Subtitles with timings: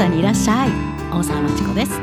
[0.00, 0.70] ダにいらっしゃい。
[1.12, 2.00] 大沢まちこです。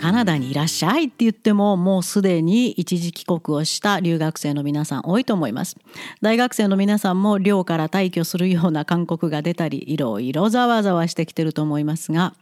[0.00, 5.76] カナダにいらっしゃいって言ってももうすでに一時帰国をした留学生の皆さん多いと思います。
[6.22, 12.32] 大学生の皆さんも寮から退去するような勧告が出たりいろいろざわざわしてきてると思いますが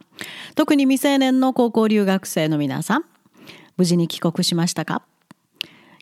[0.54, 3.05] 特に未成年の高校留学生の皆さん
[3.77, 5.02] 無事に帰国しましたか？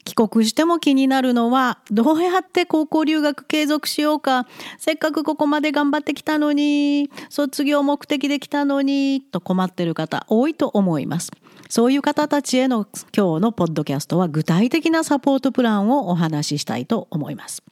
[0.09, 4.47] 帰国しても気になるのはどうやって高校留学継続しようか。
[4.79, 11.31] せっかくここまで頑張ってきたのに卒業目的できたのにと困ってる方多いと思います。
[11.69, 17.63] そういう方たちへの今日のポッドキャストは具体的なサポートプランをお話ししたいと思います。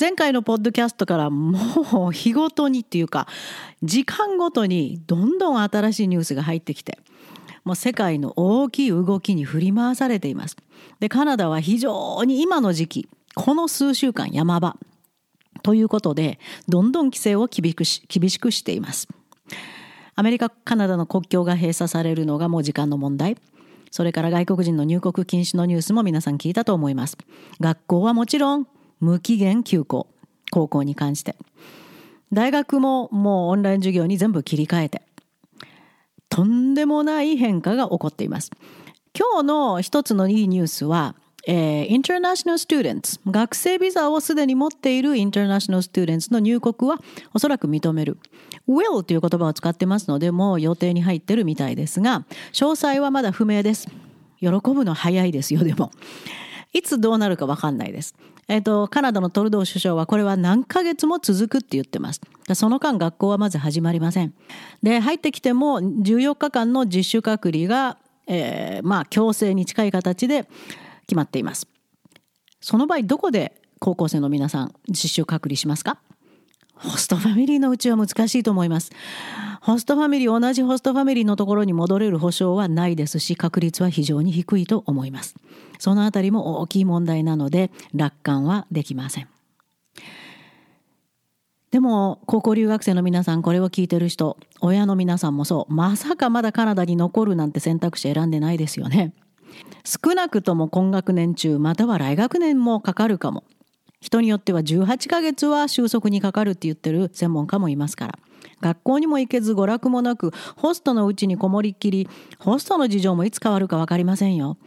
[0.00, 3.26] 前回のポッドキャストからもう日ごとにっていうか
[3.82, 6.98] 時間ごとにどんどん新しいニュースが入ってきて
[7.64, 10.56] もう世界の大きい動きに振り回されています。
[11.00, 14.76] でカナダは非常に今の時期この数週間山場
[15.62, 19.08] ということでどんどん規制を厳しく厳しくしています。
[20.14, 23.36] アメリカカナダの国境が閉鎖されるのがもう時間の問題。
[23.90, 27.16] それから外国人の入国禁止のニュースも皆さん聞いたと思います。
[27.60, 28.66] 学校はもちろん
[29.00, 30.08] 無期限休校
[30.50, 31.36] 高校に関して
[32.32, 35.02] 大学ももうオンライン授業に全部切り替えて
[36.38, 38.52] とんでもない変化が起こっています。
[39.12, 41.16] 今日の一つのいいニュースは、
[41.48, 46.98] えー、インターナショナルスチューデンツ学生ビザをすでに持っているインターナショナルスチューデンツの入国は
[47.34, 48.18] おそらく認める
[48.68, 53.88] will という言葉を使ってますのでもう予定に入ってるみたいですが詳細はまだ不明です
[54.38, 55.90] 喜ぶの早いですよでも
[56.72, 58.14] いつどうなるか分かんないです。
[58.48, 62.20] えっ、ー、と、カナダのトルドー首相はこれは何ヶ月も続くって言ってます。
[62.54, 64.34] その間学校はまず始まりません。
[64.82, 70.48] で、入ってきても14日間の実習隔離が、えー、まあ強制に近い形で
[71.02, 71.68] 決まっています。
[72.60, 75.98] その場合どこで高校生の皆さん実習隔離しますか？
[76.78, 78.90] ホストファミリーのうちは難しいと思います。
[79.60, 85.34] ホストファミリー、同じホストファミリーのところに戻れる保証はないですし、確率は非常に低いと思います。
[85.78, 89.28] そのあたりも大きい問題なので、楽観はできません。
[91.70, 99.12] でも、高校留学生の皆さん、これを聞いてる人、親の皆さんもそう、まさかまだカナダに残るなんて選択肢選んでないですよね。
[99.84, 103.44] 少なくとも今学年中、または来学年もかかるかも。
[104.00, 108.18] 人によっては18ヶ月は収束にかかるって言ってる専門家もいますから。
[108.60, 112.08] 学校にも行けず娯楽もなくホストのうちにこもりっきり
[112.38, 114.58] ホストの事情もいつ変わるか分かりませんよ。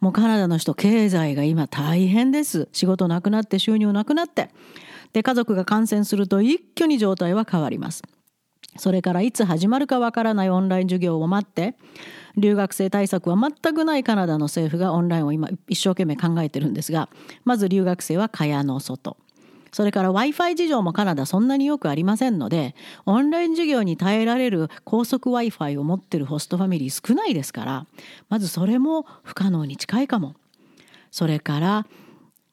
[0.00, 2.68] もうカナダの人経済が今大変です。
[2.72, 4.50] 仕事なくなって収入なくなって。
[5.12, 8.02] で家族が感染すると一挙に状態は変わります。
[8.76, 11.74] それからいつ始まるかわからないオンライン授業を待って
[12.36, 17.08] 留学生対策は全くないカナダの政府がオンラインを今一生懸命考えてるんですが
[17.44, 19.16] まず留学生は蚊帳の外
[19.72, 22.74] それから w i f i 事情もカナダそんなによくありませんので
[23.06, 27.86] オンライン授業に耐えられる高速 w i f i を持ってるホストファミリー少ないですから
[28.28, 30.34] まずそれも不可能に近いかも。
[31.10, 31.86] それから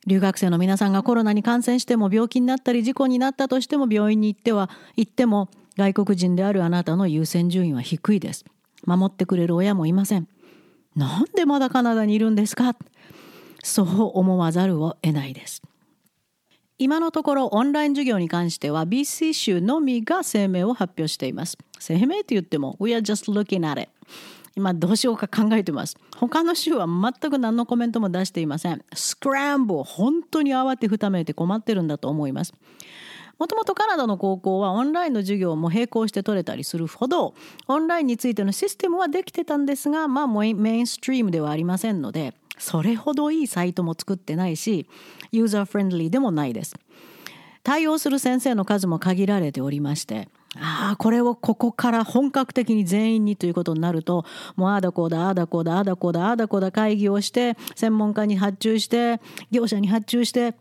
[0.07, 8.45] 留学生の皆さんがコロナに感染しても病気になったり事故になったとしても病院に行っては行っても外国人であるあなたの優先順位は低いです。
[8.85, 10.27] 守ってくれる親もいません。
[10.95, 12.75] なんでまだカナダにいるんですか？
[13.63, 15.61] そう思わざるを得ないです。
[16.79, 21.57] 今のところオンライン授業に関しては BC 州のみが声明を発表しています。
[21.79, 23.89] 声明と言っても We are just looking at it
[24.55, 25.95] 今どうしようか考えてます。
[26.15, 28.83] 他の州は全く何のコメントも出していません。
[28.93, 32.53] スクランブル本当に慌てふためいて困ってるんだと思います。
[33.39, 37.35] もともとカナダの高校はオンラインの授業も並行して取れたりするほど
[37.67, 44.87] オンラインについてのシステムはできてたんですがまあメインストリームではありませんのでそれほどいいサイトも作ってないし
[45.31, 46.75] ユーザーフレンドリーでもないです。
[47.67, 54.23] 対応する先生の数も限られておりましてああこれをここから本格的に全員にということになると
[54.55, 59.19] もうああだこうだああだこうだああだこうだああだこうだ会議をして専門家に発注して
[59.51, 60.55] 業者に発注して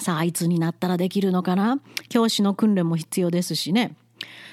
[0.00, 1.80] さあいつになったらできるのかな？
[2.08, 3.96] 教師の訓練も必要ですしね。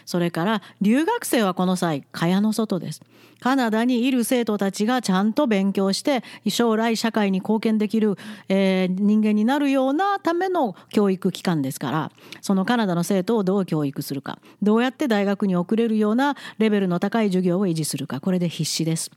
[0.05, 3.01] それから留学生はこの際蚊帳の外です。
[3.39, 8.17] カナダにいる生徒たちがちゃんと勉強して将来社会に貢献できる、
[8.49, 19.11] えー、人間になるようなための教育機関ですからそのカナダの生徒をどう教育するかどうやって大学に送れるようなレベルの高い授業を維持するかこれで必死です。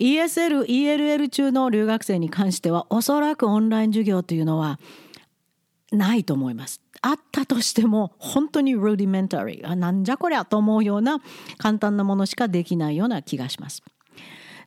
[0.00, 4.80] ESL、ELL 中の留学生に関してはおそらくオンライン授業というのは
[5.94, 6.80] ないと思います。
[7.02, 11.20] あったとしても本当にルーディメンタリーあなんじゃこりゃと思うような
[11.58, 13.82] 簡単なものしかできないような気がします。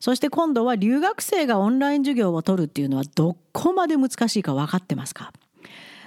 [0.00, 5.32] そして今度は留学生がオンライン授業を取るっていうのはどこまで難しいか分かってますか？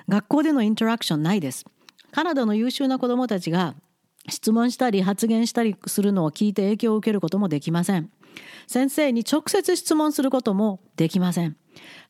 [0.07, 1.65] 学校でのインタラクションないです。
[2.11, 3.75] カナダの優秀な子どもたちが
[4.29, 8.09] 質問したり発言したりするのを聞いて影響を受けることもできません。
[8.67, 11.57] 先生に直接質問することもできません。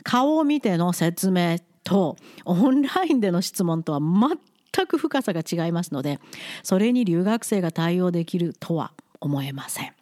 [0.03, 6.19] 顔を見ての説明とオンラインでの質問とは全く深さが違いますので
[6.63, 9.93] それに留学生が対応できるとは思えません。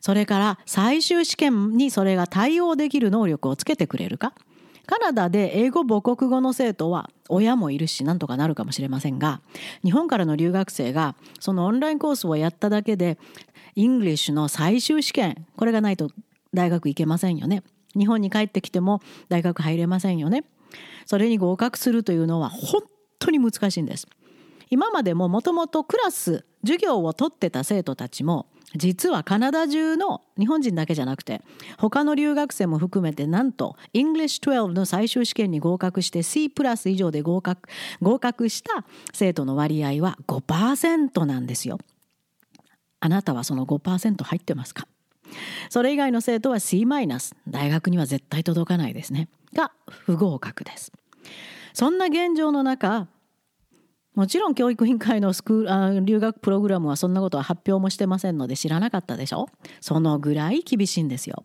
[0.00, 4.32] それから最終試験にそれが対応できる能力をつけてくれるか？
[4.86, 9.40] カナダで英語母国語の生徒は親もいるしなんとかなるかもしれませんが
[9.84, 13.18] 日本からの留学生がそのオンラインコースをやっただけで
[13.76, 16.10] イングリッシュの最終試験これがないと
[16.52, 17.62] 大学行けませんよね。
[17.96, 20.44] 日本に帰ってきても大学入れませんよね。
[21.06, 22.82] それに合格するというのは本
[23.18, 24.06] 当に難しいんです。
[24.70, 28.46] 今までももともとクラス授業を取ってた生徒たちも
[28.76, 31.42] 実はカナダ中の日本人だけじゃなくて
[31.76, 37.68] 他の留学生も含めてなんと English 12の最終試験に合格して C プラス以上で合格
[38.00, 41.80] 合格した生徒の割合は5%なんですよ。
[43.00, 44.86] あなたはその5%入ってますか？
[45.68, 49.28] それ以外の生徒は C マイナス大学には絶対届かないですね。
[49.54, 50.92] が不合格です。
[51.72, 53.08] そんな現状の中
[54.14, 59.48] もちろん教育委員会のスクール留学プログラムはそんなことは発表もしてませんので知らなかったでしょ？
[59.80, 61.44] そのぐらい厳しいんですよ。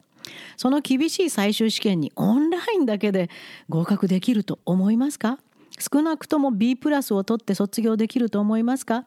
[0.57, 3.29] その厳しい最終試験にオンラインだけで
[3.69, 5.37] 合格できると思いますか？
[5.77, 9.05] 少なくとも B プラスを取って卒業できると思いますか？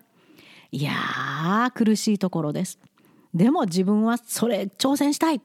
[0.71, 2.79] いやー苦しいところです。
[3.35, 5.43] でも自分はそれ挑戦したい。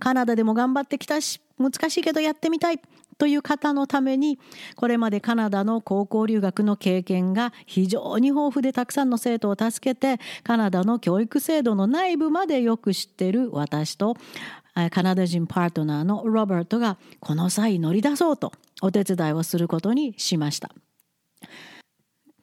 [0.00, 2.80] カナダでも頑張ってきたし難しいけどやってみたい
[3.18, 4.38] という方のために
[4.74, 14.16] これまでカナダの高校留学の経験が非常に豊富でたくさんの生徒を助けてカナダの教育制度の内部までよく知ってる私と
[14.90, 20.70] カナダ人パートナーのロバートがこの際乗り出そうとお手伝いをすることにしました。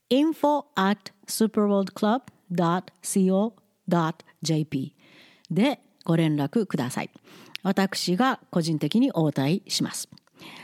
[0.09, 4.95] info at superworldclub.co.jp .jp
[5.51, 7.09] でご連絡ください。
[7.63, 10.09] 私が個人的に応対します。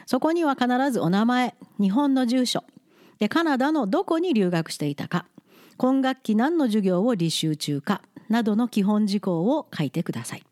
[0.05, 2.63] そこには必ずお名前、日本の住所、
[3.19, 5.25] でカナダのどこに留学していたか、
[5.77, 10.43] 今学期何の授業を履修中かなどの基本事項を書いてください。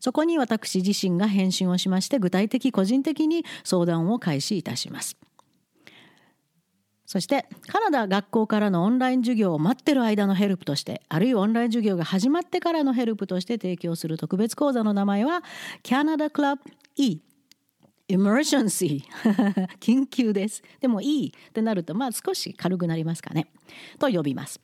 [0.00, 5.16] そこに私自身が返信をしまして具体的個人的に相談を開始いたします。
[7.14, 15.44] そしてカナダ学校からのオンライン授業を待ってる間のヘルプとしてあるいはオンライン授業が始まってからのヘルプとして提供する特別講座の名前は
[15.84, 16.58] Canada Club
[16.96, 17.20] E
[18.08, 19.04] Emergency
[19.78, 20.64] 緊急です。
[20.80, 23.46] でもいいってなるとまあ少し軽くなりますかね。
[24.00, 24.60] と呼びます。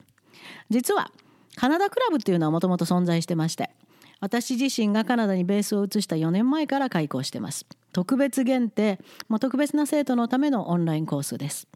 [0.69, 1.09] 実は
[1.55, 3.69] カナダクラブっていうのはもともと存在してまして
[4.19, 7.65] 私自身がカナダにベースを移した4年前から開講してます。
[7.93, 8.99] 特別限定、
[9.29, 11.69] まあ、特別な生徒のためのオンラインコースです。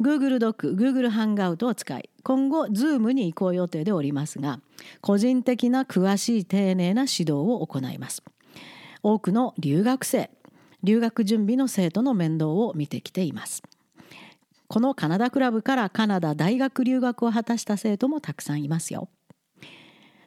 [0.00, 4.60] Google ドック Google ハンガウトを使い今後 Zoom に移行予定でおりますが
[5.00, 8.22] 個人的な詳しい丁寧な指導を行います。
[9.02, 10.30] 多くの留学生
[10.82, 13.62] 留学準備の生徒の面倒を見てきています。
[14.68, 19.08] このカナダクラブからカナダ大学留学を果たした生徒もたくさんいますよ。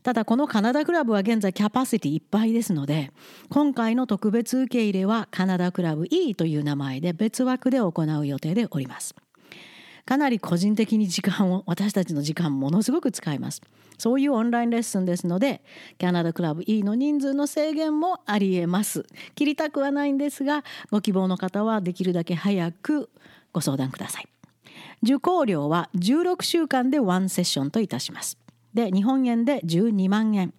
[0.02, 3.12] ただこのカナダクラブは現在キャパシティいっぱいですので
[3.50, 9.14] 今回の特別受け入れはカナダクラブ E という名前で別枠で行う予定でおります。
[10.10, 13.62] かなり個人的に時間を私たちの時間ものすごく使います。
[14.00, 15.62] そういうオンラインレッスンですので
[16.00, 19.06] キャナダクラブ E の人数の制限もありえます。
[19.36, 23.12] 切りたくはないんですがご希望の方はできるだけ早く
[23.54, 24.28] ご相談ください。
[25.04, 28.40] 受講料は16週間でワンセッションといたします。
[28.74, 30.56] で日本円で12万円。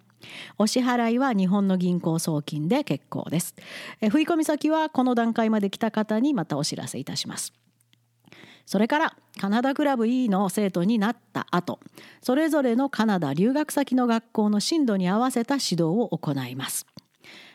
[0.59, 3.53] お支払いは日本の銀行送金で結構です。
[3.99, 7.51] 振込先はこの段階まで来た方にまたお知らせいたします。
[8.71, 11.81] それからカナダクラブ E の生徒になった後
[12.21, 16.87] それぞれのカナダ留学先の学校の進度に合わせた指導を行います。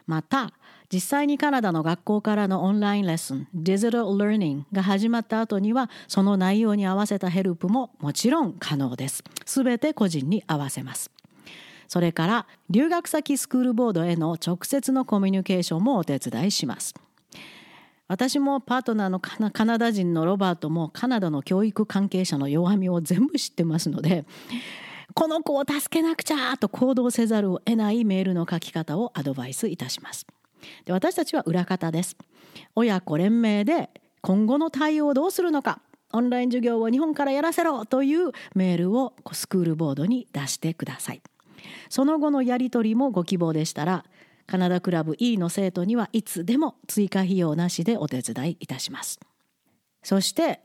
[0.06, 0.52] また
[0.92, 9.24] 実際にカナダの学校からのオンラインレッスンディジタル・ラーニングが始まった後にはその内容に合わせたヘルプももちろん可能です。
[9.46, 11.10] すべて個人に合わせます。
[11.88, 16.94] それから留学先スクールボードへの直接のコミュニケーションもお手伝いします。
[18.08, 19.20] 私もパートナーの
[19.50, 24.24] カナダ人のロバートもカナダの教育関係者の弱みを全部知ってますので
[25.14, 30.26] この子を助けなくちゃと行動せざるを得ないメールの書き方をアドバイスいたします。
[30.84, 32.16] で私たちは裏方です。
[32.74, 35.80] 親子連名で今後の対応をどうするのか
[36.12, 41.22] オンライン授業を日本からやらせろというメールをスクールボードに出してください。
[41.88, 44.04] その後のやり取りもご希望でしたら
[44.46, 49.18] カナダクラブ E の生徒にはいつでも追加費用なしでお手伝いいたします。
[50.02, 50.60] そして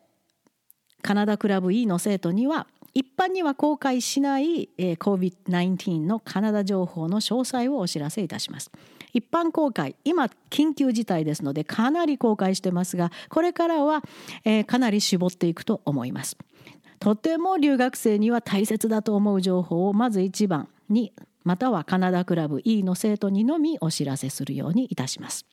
[1.02, 8.72] カナダクラブ E の生徒には一般には公開しない COVID-19 のカナダ情報の詳細をお知らせいたします。
[9.14, 14.04] 一般公開今緊急事態ですのでかなり公開してますがこれからは、
[14.46, 16.38] えー、かなり絞っていくと思います。
[17.00, 25.45] とても留学生には大切だと思う情報をまず一番にまたはカナダクラブ E の生徒にのみお知らせするようにいたします。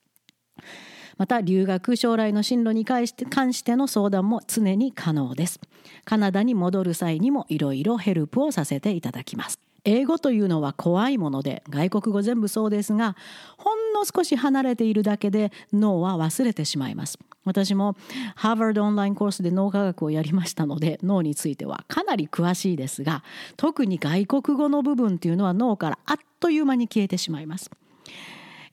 [1.19, 5.61] また留学将来の進路に関しての相談も常に可能です。
[6.05, 9.59] カナダに戻る際にもいろいろヘルプをさせていただきます。
[9.85, 13.17] 英語というのは怖いもので外国語全部そうですが
[13.57, 17.97] ほんの少し離れているだけで脳は忘れてしまいます私も
[18.35, 23.23] ハーバードオンラインコースで脳科学をやりましたので脳についてはかなり詳しいですが
[23.57, 27.71] 特に外国語の部分っていうのは脳からあっという間に消えてしまいます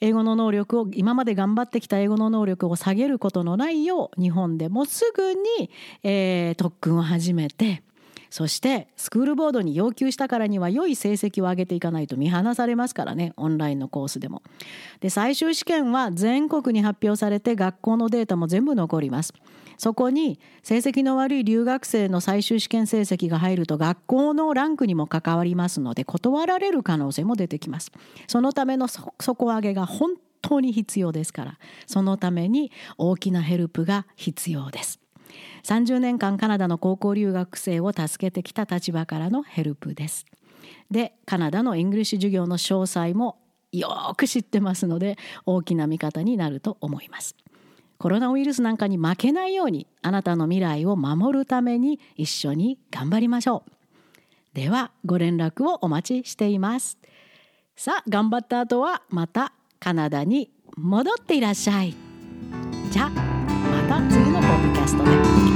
[0.02, 5.70] 英語の能力を今まで頑張ってきた英語の能力を下げることのないよう日本でもすぐに、
[6.04, 7.84] えー、特訓を始めて
[8.36, 14.44] そしてスクールボードに要求したからには良い成績を上げていかないと見放されますからねオンラインのコースでも。
[15.00, 19.34] で最終試験は全国に発表されて学校のデータも全部残ります。
[19.77, 27.94] そこに成績の悪い留学生の最終試験成績が入ると学校のランクにも関わりますので断られる可能性も出てきます。
[28.27, 30.12] そのための底上げが本
[30.42, 35.05] 当に必要ですからそのために大きなヘルプが必要です。
[35.63, 40.25] 30年間カナダの高校留学生を助けてきた立場からのヘルプです。
[40.89, 43.38] でカナダのイングリッシュ授業の詳細も
[43.72, 47.36] よく知ってますので大きな味方になると思います。
[47.98, 53.72] コロナウイルスなんかに負けないようにあなたの未来を守るために一緒に頑張りましょう。
[54.54, 56.98] ではご連絡をお待ちしています。
[57.75, 61.96] さあ頑張った後はまたカナダに戻っていらっしゃい。
[62.92, 63.25] じゃあ
[64.86, 65.55] nästa vecka.